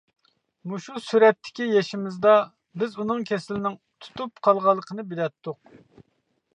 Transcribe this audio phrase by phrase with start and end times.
[0.69, 2.33] مۇشۇ سۈرەتتىكى يېشىمىزدا،
[2.85, 5.67] بىز ئۇنىڭ كېسىلىنىڭ تۇتۇپ قالغانلىقىنى بىلەتتۇق.